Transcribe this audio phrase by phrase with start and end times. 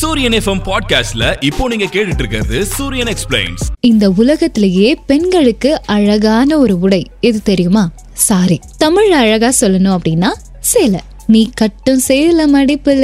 [0.00, 7.06] சூரியன் எஃப்எம் பாட்காஸ்ட்ல இப்போ நீங்க கேட்டுட்டு இருக்கிறது சூரியன் எக்ஸ்பிளைன்ஸ் இந்த உலகத்திலேயே பெண்களுக்கு அழகான ஒரு உடை.
[7.20, 7.90] எது தெரியுமா?
[8.12, 11.00] சாரி தமிழ் அழகா சொல்லணும் அப்படின்னா சேலை.
[11.26, 12.46] நீ கட்டும் சேலை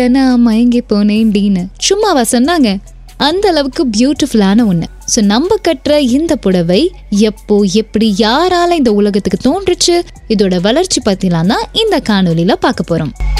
[0.08, 1.66] நான் மயங்கி போனேன்டின்னு.
[1.76, 2.78] சும்மாவா சொன்னாங்க?
[3.16, 4.86] அந்த அளவுக்கு பியூட்டிஃபுல்லான ஒண்ணு.
[5.14, 10.02] ஸோ நம்ம கட்டுற இந்த புடவை எப்போ எப்படி யாரால இந்த உலகத்துக்கு தோன்றுச்சு?
[10.28, 13.35] இதோட வளர்ச்சி பத்திலாம் தான் இந்த காணொலியில பார்க்க போறோம்.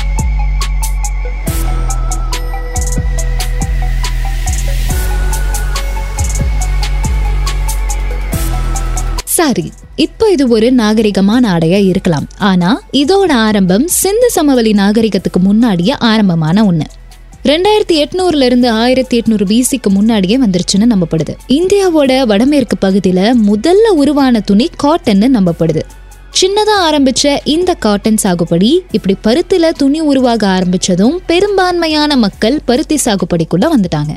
[9.47, 12.27] சரி இப்போ இது ஒரு நாகரிகமான ஆடையா இருக்கலாம்.
[12.39, 16.87] ஆனா இதோட ஆரம்பம் சிந்து சமவெளி நாகரிகத்துக்கு முன்னாடியே ஆரம்பமான ஒண்ணு.
[17.45, 21.35] ரெண்டாயிரத்தி எட்நூறுல இருந்து ஆயிரத்தி எட்நூறு பிசிக்கு முன்னாடியே வந்துருச்சுன்னு நம்பப்படுது.
[21.49, 25.81] இந்தியாவோட வடமேற்கு பகுதியில முதல்ல உருவான துணி காட்டன்னு நம்பப்படுது.
[26.41, 34.15] சின்னதா ஆரம்பிச்ச இந்த காட்டன் சாகுபடி இப்படி பருத்தில துணி உருவாக ஆரம்பிச்சதும் பெரும்பான்மையான மக்கள் பருத்தி சாகுபடிக்குள்ள வந்துட்டாங்க.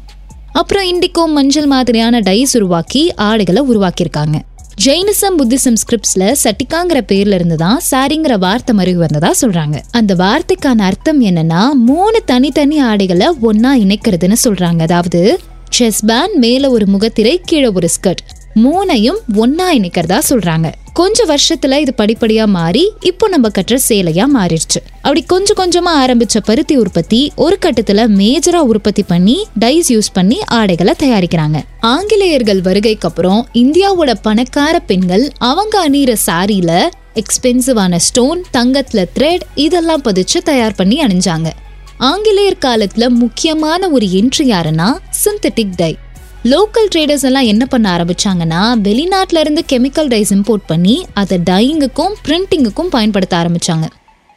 [0.52, 4.38] அப்புறம் இண்டிகோ மஞ்சள் மாதிரியான டைஸ் உருவாக்கி ஆடைகளை உருவாக்கியிருக்காங்க.
[4.84, 9.78] ஜெயினிசம் புத்திசம் ஸ்கிரிப்ட்ஸ்ல சட்டிக்காங்கிற பேர்ல இருந்து தான் சாரிங்கிற வார்த்தை மருவி வந்ததா சொல்றாங்க.
[9.92, 14.82] அந்த வார்த்தைக்கான அர்த்தம் என்னன்னா மூணு தனித்தனி ஆடைகளை ஒன்னா இணைக்கிறதுன்னு சொல்றாங்க.
[14.82, 18.24] அதாவது செஸ் பேண்ட் மேல ஒரு முகத்திரை கீழே ஒரு ஸ்கர்ட்
[18.56, 20.72] மூணையும் ஒன்னா இணைக்கிறதா சொல்றாங்க.
[21.00, 24.80] கொஞ்ச வருஷத்துல இது படிப்படியா மாறி இப்போ நம்ம கட்டுற சேலையா மாறிடுச்சு.
[24.96, 30.94] அப்படி கொஞ்சம் கொஞ்சமா ஆரம்பிச்ச பருத்தி உற்பத்தி ஒரு கட்டத்துல மேஜரா உற்பத்தி பண்ணி டைஸ் யூஸ் பண்ணி ஆடைகளை
[31.00, 31.62] தயாரிக்கிறாங்க.
[31.80, 40.38] ஆங்கிலேயர்கள் வருகைக்கு அப்புறம் இந்தியாவோட பணக்கார பெண்கள் அவங்க அணியிற சாரியில எக்ஸ்பென்சிவான ஸ்டோன் தங்கத்துல த்ரெட் இதெல்லாம் பதிச்சு
[40.44, 41.50] தயார் பண்ணி அணிஞ்சாங்க.
[41.98, 45.98] ஆங்கிலேயர் காலத்துல முக்கியமான ஒரு என்ட்ரி யாருன்னா சிந்தட்டிக் டை
[46.44, 52.90] லோக்கல் ட்ரேடர்ஸ் எல்லாம் என்ன பண்ண ஆரம்பிச்சாங்கன்னா வெளிநாட்டில இருந்து கெமிக்கல் டைஸ் இம்போர்ட் பண்ணி அதை டையிங்குக்கும் பிரிண்டிங்குக்கும்
[52.90, 53.86] பயன்படுத்த ஆரம்பிச்சாங்க.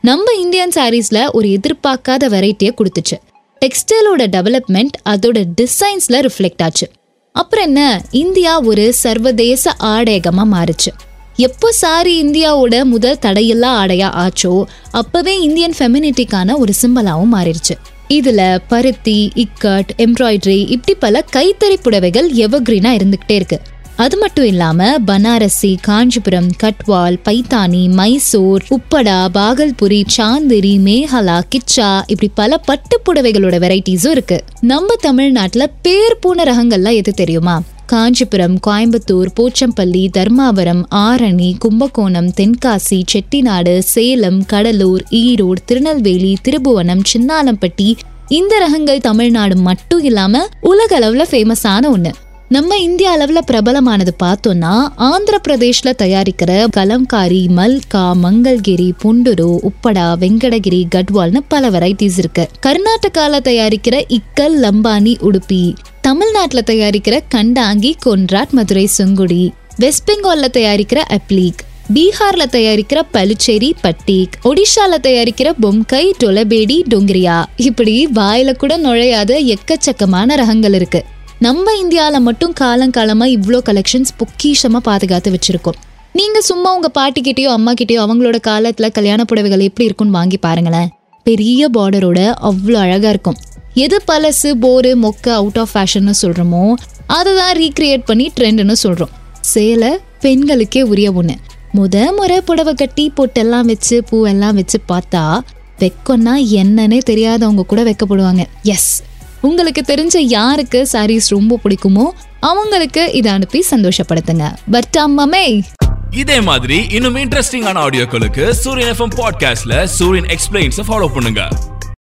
[0.00, 3.16] நம்ம இந்தியன் சாரீஸ்ல ஒரு எதிர்பார்க்காத வெரைட்டியை கொடுத்துச்சு.
[3.60, 6.90] டெக்ஸ்டைலோட டெவலப்மெண்ட் அதோட டிசைன்ஸ்ல ரிஃப்ளெக்ட் ஆச்சு.
[7.32, 10.92] அப்புறம் என்ன இந்தியா ஒரு சர்வதேச ஆடையகமா மாறுச்சு.
[11.36, 17.74] எப்போ சாரி இந்தியாவோட முதல் தடையில்லா ஆடையா ஆச்சோ அப்பவே இந்தியன் ஃபெமினிட்டிக்கான ஒரு சிம்பலாவும் மாறிடுச்சு.
[18.08, 23.60] இதுல பருத்தி இக்கட் எம்ப்ராய்டரி இப்படி பல கைத்தறி புடவைகள் எவர்கிரீனா இருந்துகிட்டே இருக்கு.
[23.96, 32.58] அது மட்டும் இல்லாம பனாரசி காஞ்சிபுரம் கட்வால் பைத்தானி மைசூர் உப்படா பாகல்புரி சாந்திரி மேகலா கிச்சா இப்படி பல
[32.58, 34.44] பட்டு புடவைகளோட வெரைட்டிஸும் இருக்கு.
[34.60, 37.62] நம்ம தமிழ்நாட்டுல பேர் போன ரகங்கள்லாம் எது தெரியுமா?
[37.86, 47.94] காஞ்சிபுரம் கோயம்புத்தூர் போச்சம்பள்ளி தர்மாவரம் ஆரணி கும்பகோணம் தென்காசி செட்டிநாடு சேலம் கடலூர் ஈரோடு திருநெல்வேலி திருபுவனம் சின்னாலம்பட்டி.
[48.28, 52.12] இந்த ரகங்கள் தமிழ்நாடு மட்டும் இல்லாம உலக அளவுல ஃபேமஸான ஒண்ணு.
[52.48, 61.40] நம்ம இந்திய அளவுல பிரபலமானது பார்த்தோம்னா ஆந்திர பிரதேஷ்ல தயாரிக்கிற கலம்காரி மல்கா மங்கள்கிரி புண்டுரு உப்படா வெங்கடகிரி கட்வால்னு
[61.48, 62.48] பல வெரைட்டிஸ் இருக்கு.
[62.66, 65.74] கர்நாடகால தயாரிக்கிற இக்கல் லம்பானி உடுப்பி.
[66.02, 69.50] தமிழ்நாட்டில் தயாரிக்கிற கண்டாங்கி கொன்ராட் மதுரை சுங்குடி.
[69.76, 71.60] வெஸ்ட் பெங்கால்ல தயாரிக்கிற அப்லீக்.
[71.94, 74.32] பீகார்ல தயாரிக்கிற பலுச்சேரி பட்டீக்.
[74.44, 77.44] ஒடிஷால தயாரிக்கிற பொம்கை டொலபேடி டொங்கிரியா.
[77.56, 81.04] இப்படி வாயில கூட நுழையாத எக்கச்சக்கமான ரகங்கள் இருக்கு.
[81.38, 85.80] நம்ம இந்தியால மட்டும் காலங்காலமா இவ்வளோ கலெக்ஷன்ஸ் பொக்கிஷமா பாதுகாத்து வச்சிருக்கோம்.
[86.12, 90.88] நீங்க சும்மா உங்க பாட்டிக்கிட்டேயோ அம்மா கிட்டயோ அவங்களோட காலத்துல கல்யாண புடவைகள் எப்படி இருக்கும்னு வாங்கி பாருங்களேன்.
[91.22, 93.36] பெரிய பார்டரோட அவ்வளோ அழகா இருக்கும்.
[93.74, 96.74] எது பழசு போரு மொக்க அவுட் ஆஃப் ஃபேஷன்னு சொல்கிறோமோ
[97.06, 99.10] அதை தான் ரீக்ரியேட் பண்ணி ட்ரெண்டுன்னு சொல்கிறோம்
[99.40, 101.36] சேலை பெண்களுக்கே உரிய ஒன்று
[101.74, 105.40] முத முறை புடவை கட்டி பொட்டெல்லாம் வச்சு பூவெல்லாம் வச்சு பார்த்தா
[105.78, 108.46] வெக்கம்னா என்னன்னே தெரியாதவங்க கூட வெக்கப்படுவாங்க.
[108.62, 109.02] எஸ்
[109.40, 114.54] உங்களுக்கு தெரிஞ்ச யாருக்கு சாரீஸ் ரொம்ப பிடிக்குமோ அவங்களுக்கு இதை அனுப்பி சந்தோஷப்படுத்துங்க.
[114.70, 115.62] பட் அம்மாமே!
[116.10, 121.48] இதே மாதிரி இன்னும் இன்ட்ரெஸ்டிங்கான ஆடியோக்களுக்கு சூரியன் எஃப்எம் பாட்காஸ்ட்ல சூரியன் எக்ஸ்பிளைன்ஸ் ஃபாலோ பண்ணுங்க.